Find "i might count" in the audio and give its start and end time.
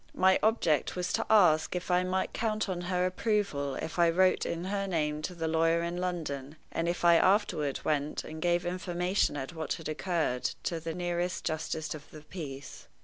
1.91-2.67